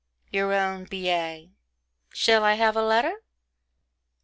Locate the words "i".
2.43-2.55